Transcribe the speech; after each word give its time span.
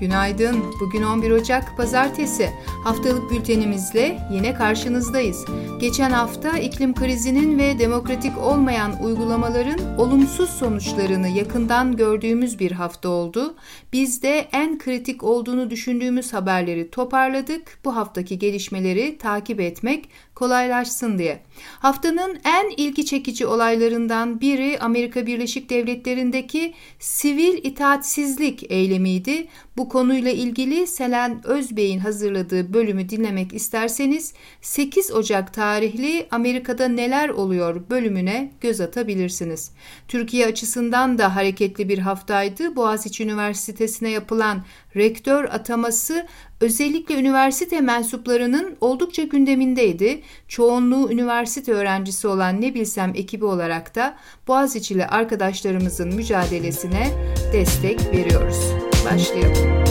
Günaydın. 0.00 0.64
Bugün 0.80 1.02
11 1.02 1.30
Ocak 1.30 1.76
Pazartesi. 1.76 2.50
Haftalık 2.84 3.30
bültenimizle 3.30 4.18
yine 4.32 4.54
karşınızdayız. 4.54 5.44
Geçen 5.80 6.10
hafta 6.10 6.58
iklim 6.58 6.94
krizinin 6.94 7.58
ve 7.58 7.78
demokratik 7.78 8.38
olmayan 8.38 9.02
uygulamaların 9.02 9.98
olumsuz 9.98 10.50
sonuçlarını 10.50 11.28
yakından 11.28 11.96
gördüğümüz 11.96 12.58
bir 12.58 12.72
hafta 12.72 13.08
oldu. 13.08 13.54
Biz 13.92 14.22
de 14.22 14.48
en 14.52 14.78
kritik 14.78 15.24
olduğunu 15.24 15.70
düşündüğümüz 15.70 16.32
haberleri 16.32 16.90
toparladık. 16.90 17.78
Bu 17.84 17.96
haftaki 17.96 18.38
gelişmeleri 18.38 19.18
takip 19.18 19.60
etmek 19.60 20.08
kolaylaşsın 20.34 21.18
diye. 21.18 21.40
Haftanın 21.78 22.38
en 22.44 22.70
ilgi 22.76 23.06
çekici 23.06 23.46
olaylarından 23.46 24.40
biri 24.40 24.78
Amerika 24.80 25.26
Birleşik 25.26 25.70
Devletleri'ndeki 25.70 26.74
sivil 26.98 27.64
itaatsizlik 27.64 28.70
eylemiydi. 28.70 29.48
Bu 29.76 29.87
konuyla 29.88 30.30
ilgili 30.30 30.86
Selen 30.86 31.46
Özbey'in 31.46 31.98
hazırladığı 31.98 32.74
bölümü 32.74 33.08
dinlemek 33.08 33.54
isterseniz 33.54 34.34
8 34.60 35.10
Ocak 35.10 35.54
tarihli 35.54 36.26
Amerika'da 36.30 36.88
neler 36.88 37.28
oluyor 37.28 37.82
bölümüne 37.90 38.52
göz 38.60 38.80
atabilirsiniz. 38.80 39.70
Türkiye 40.08 40.46
açısından 40.46 41.18
da 41.18 41.36
hareketli 41.36 41.88
bir 41.88 41.98
haftaydı. 41.98 42.76
Boğaziçi 42.76 43.24
Üniversitesi'ne 43.24 44.10
yapılan 44.10 44.64
rektör 44.96 45.44
ataması 45.44 46.26
özellikle 46.60 47.14
üniversite 47.14 47.80
mensuplarının 47.80 48.76
oldukça 48.80 49.22
gündemindeydi. 49.22 50.22
Çoğunluğu 50.48 51.12
üniversite 51.12 51.72
öğrencisi 51.72 52.28
olan 52.28 52.60
Ne 52.60 52.74
Bilsem 52.74 53.12
ekibi 53.14 53.44
olarak 53.44 53.94
da 53.94 54.16
Boğaziçi'li 54.48 55.06
arkadaşlarımızın 55.06 56.14
mücadelesine 56.14 57.10
destek 57.52 58.00
veriyoruz. 58.12 58.58
Başlayalım. 59.04 59.87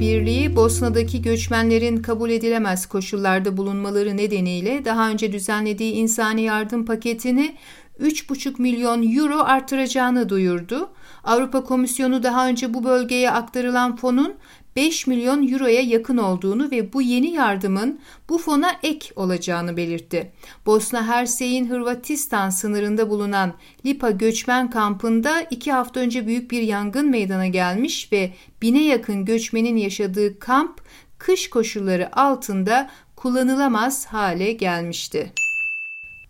Birliği 0.00 0.56
Bosna'daki 0.56 1.22
göçmenlerin 1.22 1.96
kabul 1.96 2.30
edilemez 2.30 2.86
koşullarda 2.86 3.56
bulunmaları 3.56 4.16
nedeniyle 4.16 4.84
daha 4.84 5.10
önce 5.10 5.32
düzenlediği 5.32 5.92
insani 5.92 6.42
yardım 6.42 6.84
paketini 6.84 7.54
3,5 8.00 8.62
milyon 8.62 9.16
euro 9.16 9.38
artıracağını 9.38 10.28
duyurdu. 10.28 10.90
Avrupa 11.24 11.64
Komisyonu 11.64 12.22
daha 12.22 12.48
önce 12.48 12.74
bu 12.74 12.84
bölgeye 12.84 13.30
aktarılan 13.30 13.96
fonun 13.96 14.34
5 14.76 15.06
milyon 15.06 15.52
euroya 15.52 15.80
yakın 15.80 16.16
olduğunu 16.16 16.70
ve 16.70 16.92
bu 16.92 17.02
yeni 17.02 17.30
yardımın 17.30 18.00
bu 18.28 18.38
fona 18.38 18.70
ek 18.82 19.08
olacağını 19.16 19.76
belirtti. 19.76 20.32
Bosna 20.66 21.06
Hersey'in 21.06 21.70
Hırvatistan 21.70 22.50
sınırında 22.50 23.10
bulunan 23.10 23.54
Lipa 23.86 24.10
göçmen 24.10 24.70
kampında 24.70 25.40
iki 25.40 25.72
hafta 25.72 26.00
önce 26.00 26.26
büyük 26.26 26.50
bir 26.50 26.62
yangın 26.62 27.10
meydana 27.10 27.46
gelmiş 27.46 28.12
ve 28.12 28.32
bine 28.62 28.84
yakın 28.84 29.24
göçmenin 29.24 29.76
yaşadığı 29.76 30.38
kamp 30.38 30.80
kış 31.18 31.50
koşulları 31.50 32.16
altında 32.18 32.90
kullanılamaz 33.16 34.06
hale 34.06 34.52
gelmişti. 34.52 35.32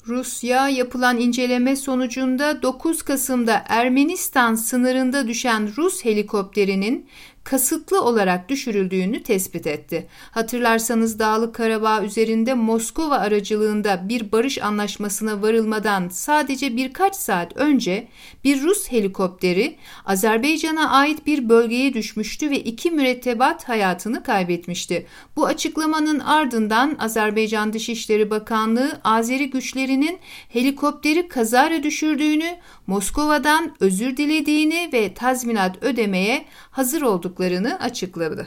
Rusya 0.07 0.69
yapılan 0.69 1.19
inceleme 1.19 1.77
sonucunda 1.77 2.63
9 2.63 3.03
Kasım'da 3.03 3.65
Ermenistan 3.69 4.55
sınırında 4.55 5.29
düşen 5.29 5.77
Rus 5.77 6.05
helikopterinin 6.05 7.09
kasıtlı 7.45 8.03
olarak 8.03 8.49
düşürüldüğünü 8.49 9.23
tespit 9.23 9.67
etti. 9.67 10.07
Hatırlarsanız 10.31 11.19
Dağlık 11.19 11.55
Karabağ 11.55 12.03
üzerinde 12.03 12.55
Moskova 12.55 13.17
aracılığında 13.17 14.09
bir 14.09 14.33
barış 14.33 14.63
anlaşmasına 14.63 15.43
varılmadan 15.43 16.09
sadece 16.09 16.77
birkaç 16.77 17.17
saat 17.17 17.57
önce 17.57 18.09
bir 18.45 18.63
Rus 18.63 18.93
helikopteri 18.93 19.77
Azerbaycan'a 20.05 20.91
ait 20.91 21.27
bir 21.27 21.49
bölgeye 21.49 21.95
düşmüştü 21.95 22.51
ve 22.51 22.61
iki 22.61 22.91
mürettebat 22.91 23.69
hayatını 23.69 24.23
kaybetmişti. 24.23 25.07
Bu 25.37 25.47
açıklamanın 25.47 26.19
ardından 26.19 26.97
Azerbaycan 26.99 27.73
Dışişleri 27.73 28.31
Bakanlığı 28.31 29.01
Azeri 29.05 29.51
güçlerinin 29.51 30.19
helikopteri 30.49 31.29
kazara 31.29 31.83
düşürdüğünü, 31.83 32.57
Moskova'dan 32.87 33.77
özür 33.81 34.17
dilediğini 34.17 34.91
ve 34.93 35.15
tazminat 35.15 35.83
ödemeye 35.83 36.45
hazır 36.71 37.03
olduklarını 37.03 37.32
açıkladı. 37.79 38.47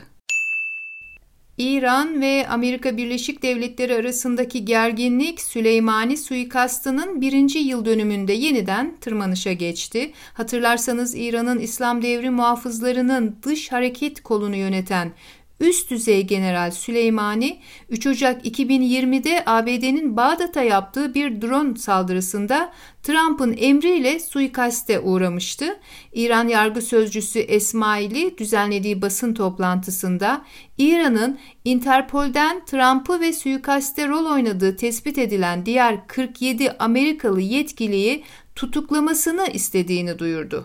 İran 1.57 2.21
ve 2.21 2.47
Amerika 2.49 2.97
Birleşik 2.97 3.43
Devletleri 3.43 3.95
arasındaki 3.95 4.65
gerginlik 4.65 5.41
Süleymani 5.41 6.17
suikastının 6.17 7.21
birinci 7.21 7.59
yıl 7.59 7.85
dönümünde 7.85 8.33
yeniden 8.33 8.95
tırmanışa 9.01 9.53
geçti. 9.53 10.11
Hatırlarsanız 10.33 11.15
İran'ın 11.15 11.59
İslam 11.59 12.01
devri 12.01 12.29
muhafızlarının 12.29 13.35
dış 13.43 13.71
hareket 13.71 14.23
kolunu 14.23 14.55
yöneten 14.55 15.11
Üst 15.59 15.91
düzey 15.91 16.27
General 16.27 16.71
Süleymani 16.71 17.59
3 17.89 18.07
Ocak 18.07 18.45
2020'de 18.45 19.43
ABD'nin 19.45 20.17
Bağdat'a 20.17 20.61
yaptığı 20.61 21.13
bir 21.13 21.41
drone 21.41 21.75
saldırısında 21.75 22.73
Trump'ın 23.03 23.55
emriyle 23.57 24.19
suikaste 24.19 24.99
uğramıştı. 24.99 25.79
İran 26.13 26.47
yargı 26.47 26.81
sözcüsü 26.81 27.39
Esmaili 27.39 28.37
düzenlediği 28.37 29.01
basın 29.01 29.33
toplantısında 29.33 30.45
İran'ın 30.77 31.39
Interpol'den 31.65 32.65
Trump'ı 32.65 33.19
ve 33.19 33.33
suikaste 33.33 34.07
rol 34.07 34.25
oynadığı 34.25 34.75
tespit 34.75 35.17
edilen 35.17 35.65
diğer 35.65 36.07
47 36.07 36.71
Amerikalı 36.71 37.41
yetkiliyi 37.41 38.23
tutuklamasını 38.55 39.47
istediğini 39.47 40.19
duyurdu. 40.19 40.63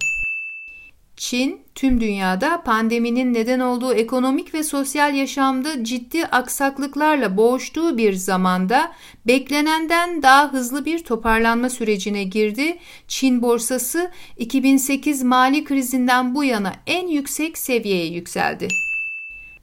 Çin, 1.20 1.60
tüm 1.74 2.00
dünyada 2.00 2.62
pandeminin 2.62 3.34
neden 3.34 3.60
olduğu 3.60 3.94
ekonomik 3.94 4.54
ve 4.54 4.62
sosyal 4.62 5.14
yaşamda 5.14 5.84
ciddi 5.84 6.26
aksaklıklarla 6.26 7.36
boğuştuğu 7.36 7.98
bir 7.98 8.12
zamanda 8.12 8.92
beklenenden 9.26 10.22
daha 10.22 10.52
hızlı 10.52 10.84
bir 10.84 11.04
toparlanma 11.04 11.70
sürecine 11.70 12.24
girdi. 12.24 12.78
Çin 13.08 13.42
borsası 13.42 14.10
2008 14.36 15.22
mali 15.22 15.64
krizinden 15.64 16.34
bu 16.34 16.44
yana 16.44 16.72
en 16.86 17.08
yüksek 17.08 17.58
seviyeye 17.58 18.06
yükseldi. 18.06 18.68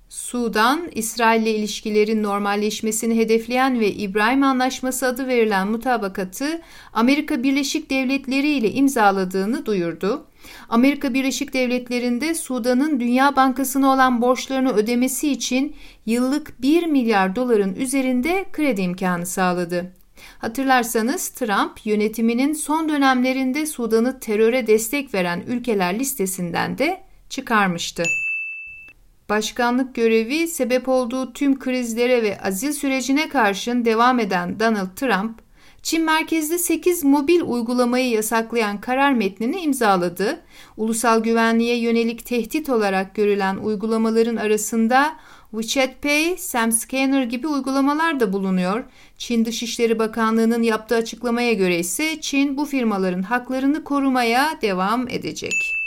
Sudan, 0.09 0.89
İsrail 0.95 1.41
ile 1.41 1.55
ilişkilerin 1.55 2.23
normalleşmesini 2.23 3.17
hedefleyen 3.17 3.79
ve 3.79 3.91
İbrahim 3.91 4.43
Anlaşması 4.43 5.07
adı 5.07 5.27
verilen 5.27 5.67
mutabakatı 5.67 6.61
Amerika 6.93 7.43
Birleşik 7.43 7.89
Devletleri 7.89 8.47
ile 8.47 8.71
imzaladığını 8.71 9.65
duyurdu. 9.65 10.25
Amerika 10.69 11.13
Birleşik 11.13 11.53
Devletleri'nde 11.53 12.35
Sudan'ın 12.35 12.99
Dünya 12.99 13.35
Bankası'na 13.35 13.93
olan 13.93 14.21
borçlarını 14.21 14.73
ödemesi 14.73 15.31
için 15.31 15.75
yıllık 16.05 16.61
1 16.61 16.85
milyar 16.85 17.35
doların 17.35 17.75
üzerinde 17.75 18.45
kredi 18.53 18.81
imkanı 18.81 19.25
sağladı. 19.25 19.93
Hatırlarsanız 20.39 21.29
Trump 21.29 21.85
yönetiminin 21.85 22.53
son 22.53 22.89
dönemlerinde 22.89 23.65
Sudan'ı 23.65 24.19
teröre 24.19 24.67
destek 24.67 25.13
veren 25.13 25.43
ülkeler 25.47 25.99
listesinden 25.99 26.77
de 26.77 27.01
çıkarmıştı. 27.29 28.03
Başkanlık 29.29 29.95
görevi 29.95 30.47
sebep 30.47 30.89
olduğu 30.89 31.33
tüm 31.33 31.59
krizlere 31.59 32.23
ve 32.23 32.41
azil 32.41 32.71
sürecine 32.71 33.29
karşın 33.29 33.85
devam 33.85 34.19
eden 34.19 34.59
Donald 34.59 34.95
Trump, 34.95 35.39
Çin 35.83 36.03
merkezli 36.03 36.59
8 36.59 37.03
mobil 37.03 37.41
uygulamayı 37.41 38.09
yasaklayan 38.09 38.81
karar 38.81 39.13
metnini 39.13 39.61
imzaladı. 39.61 40.39
Ulusal 40.77 41.23
güvenliğe 41.23 41.77
yönelik 41.77 42.25
tehdit 42.25 42.69
olarak 42.69 43.15
görülen 43.15 43.57
uygulamaların 43.57 44.35
arasında 44.35 45.17
WeChat 45.51 46.01
Pay, 46.01 46.37
SamScanner 46.37 47.23
gibi 47.23 47.47
uygulamalar 47.47 48.19
da 48.19 48.33
bulunuyor. 48.33 48.83
Çin 49.17 49.45
Dışişleri 49.45 49.99
Bakanlığı'nın 49.99 50.63
yaptığı 50.63 50.95
açıklamaya 50.95 51.53
göre 51.53 51.79
ise 51.79 52.21
Çin 52.21 52.57
bu 52.57 52.65
firmaların 52.65 53.21
haklarını 53.21 53.83
korumaya 53.83 54.59
devam 54.61 55.07
edecek. 55.07 55.86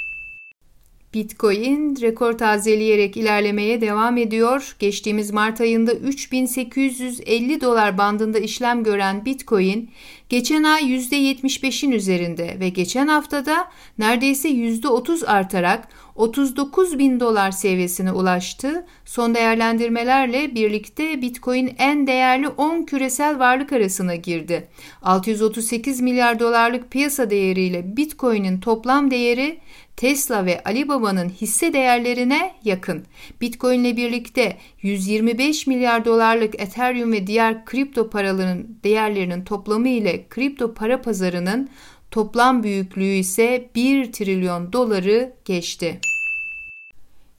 Bitcoin 1.14 1.96
rekor 2.00 2.38
tazeleyerek 2.38 3.16
ilerlemeye 3.16 3.80
devam 3.80 4.16
ediyor. 4.16 4.76
Geçtiğimiz 4.78 5.30
Mart 5.30 5.60
ayında 5.60 5.92
3850 5.94 7.60
dolar 7.60 7.98
bandında 7.98 8.38
işlem 8.38 8.84
gören 8.84 9.24
Bitcoin 9.24 9.90
geçen 10.30 10.62
ay 10.62 10.82
%75'in 10.82 11.90
üzerinde 11.90 12.56
ve 12.60 12.68
geçen 12.68 13.08
haftada 13.08 13.68
neredeyse 13.98 14.48
%30 14.48 15.26
artarak 15.26 15.88
39 16.14 16.98
bin 16.98 17.20
dolar 17.20 17.50
seviyesine 17.50 18.12
ulaştı. 18.12 18.86
Son 19.04 19.34
değerlendirmelerle 19.34 20.54
birlikte 20.54 21.22
Bitcoin 21.22 21.74
en 21.78 22.06
değerli 22.06 22.48
10 22.48 22.82
küresel 22.82 23.38
varlık 23.38 23.72
arasına 23.72 24.14
girdi. 24.14 24.68
638 25.02 26.00
milyar 26.00 26.38
dolarlık 26.38 26.90
piyasa 26.90 27.30
değeriyle 27.30 27.96
Bitcoin'in 27.96 28.60
toplam 28.60 29.10
değeri 29.10 29.58
Tesla 29.96 30.46
ve 30.46 30.62
Alibaba'nın 30.64 31.28
hisse 31.28 31.72
değerlerine 31.72 32.54
yakın. 32.64 33.04
Bitcoin 33.40 33.84
ile 33.84 33.96
birlikte 33.96 34.56
125 34.82 35.66
milyar 35.66 36.04
dolarlık 36.04 36.60
Ethereum 36.60 37.12
ve 37.12 37.26
diğer 37.26 37.64
kripto 37.64 38.10
paraların 38.10 38.66
değerlerinin 38.84 39.44
toplamı 39.44 39.88
ile 39.88 40.19
kripto 40.28 40.74
para 40.74 41.02
pazarının 41.02 41.68
toplam 42.10 42.62
büyüklüğü 42.62 43.14
ise 43.14 43.70
1 43.74 44.12
trilyon 44.12 44.72
doları 44.72 45.32
geçti. 45.44 46.00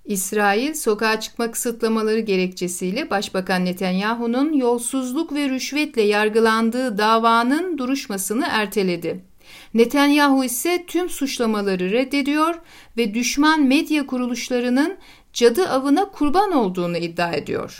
İsrail 0.05 0.73
sokağa 0.73 1.19
çıkma 1.19 1.51
kısıtlamaları 1.51 2.19
gerekçesiyle 2.19 3.09
Başbakan 3.09 3.65
Netanyahu'nun 3.65 4.53
yolsuzluk 4.53 5.33
ve 5.33 5.49
rüşvetle 5.49 6.01
yargılandığı 6.01 6.97
davanın 6.97 7.77
duruşmasını 7.77 8.45
erteledi. 8.49 9.23
Netanyahu 9.73 10.43
ise 10.43 10.83
tüm 10.87 11.09
suçlamaları 11.09 11.91
reddediyor 11.91 12.55
ve 12.97 13.13
düşman 13.13 13.61
medya 13.61 14.05
kuruluşlarının 14.05 14.97
cadı 15.33 15.69
avına 15.69 16.05
kurban 16.05 16.51
olduğunu 16.51 16.97
iddia 16.97 17.33
ediyor. 17.33 17.79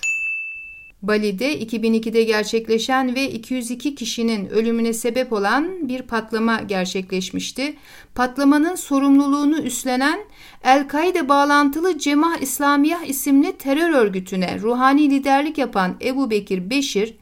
Bali'de 1.02 1.60
2002'de 1.60 2.24
gerçekleşen 2.24 3.16
ve 3.16 3.32
202 3.32 3.96
kişinin 3.96 4.50
ölümüne 4.50 4.94
sebep 4.94 5.34
olan 5.34 5.90
bir 5.90 6.02
patlama 6.02 6.62
gerçekleşmişti. 6.62 7.74
Patlamanın 8.16 8.76
sorumluluğunu 8.76 9.62
üstlenen 9.62 10.20
El-Kaide 10.64 11.30
bağlantılı 11.30 11.98
Cemah 11.98 12.38
İslamiyah 12.38 13.04
isimli 13.04 13.58
terör 13.58 13.90
örgütüne 13.90 14.60
ruhani 14.60 15.10
liderlik 15.10 15.58
yapan 15.58 15.96
Ebu 16.02 16.30
Bekir 16.30 16.70
Beşir, 16.70 17.14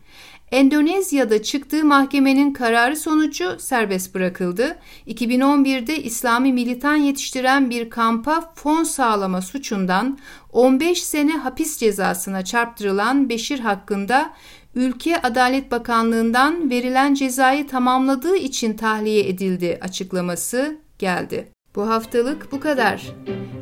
Endonezya'da 0.51 1.43
çıktığı 1.43 1.85
mahkemenin 1.85 2.53
kararı 2.53 2.95
sonucu 2.95 3.59
serbest 3.59 4.15
bırakıldı. 4.15 4.79
2011'de 5.07 6.03
İslami 6.03 6.53
militan 6.53 6.95
yetiştiren 6.95 7.69
bir 7.69 7.89
kampa 7.89 8.51
fon 8.55 8.83
sağlama 8.83 9.41
suçundan 9.41 10.19
15 10.51 11.03
sene 11.03 11.37
hapis 11.37 11.77
cezasına 11.77 12.45
çarptırılan 12.45 13.29
Beşir 13.29 13.59
hakkında 13.59 14.33
Ülke 14.75 15.21
Adalet 15.21 15.71
Bakanlığı'ndan 15.71 16.69
verilen 16.69 17.13
cezayı 17.13 17.67
tamamladığı 17.67 18.35
için 18.35 18.73
tahliye 18.73 19.29
edildi 19.29 19.77
açıklaması 19.81 20.77
geldi. 20.99 21.51
Bu 21.75 21.89
haftalık 21.89 22.51
bu 22.51 22.59
kadar. 22.59 23.15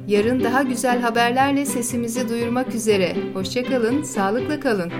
Yarın 0.07 0.43
daha 0.43 0.63
güzel 0.63 1.01
haberlerle 1.01 1.65
sesimizi 1.65 2.29
duyurmak 2.29 2.75
üzere. 2.75 3.15
Hoşçakalın, 3.33 4.03
sağlıkla 4.03 4.59
kalın. 4.59 4.91